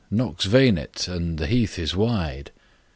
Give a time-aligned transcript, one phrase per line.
[0.09, 2.49] Nox Venit, and the heath is wide."